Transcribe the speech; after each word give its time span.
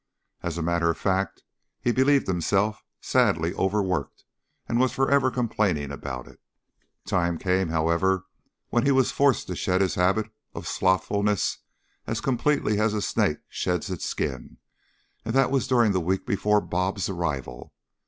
As 0.41 0.57
a 0.57 0.63
matter 0.63 0.89
of 0.89 0.97
fact, 0.97 1.43
he 1.79 1.91
believed 1.91 2.25
himself 2.25 2.83
sadly 3.01 3.53
overworked, 3.53 4.25
and 4.67 4.79
was 4.79 4.93
forever 4.93 5.29
complaining 5.29 5.91
about 5.91 6.27
it. 6.27 6.39
The 7.03 7.11
time 7.11 7.37
came, 7.37 7.67
however, 7.69 8.25
when 8.69 8.83
he 8.83 8.91
was 8.91 9.11
forced 9.11 9.45
to 9.45 9.55
shed 9.55 9.79
his 9.79 9.93
habit 9.93 10.31
of 10.55 10.67
slothfulness 10.67 11.59
as 12.07 12.19
completely 12.19 12.79
as 12.79 12.95
a 12.95 13.01
snake 13.03 13.41
sheds 13.47 13.91
its 13.91 14.05
skin, 14.05 14.57
and 15.23 15.35
that 15.35 15.51
was 15.51 15.67
during 15.67 15.91
the 15.91 15.99
week 16.01 16.25
before 16.25 16.61
"Bob's" 16.61 17.07
arrival. 17.07 17.71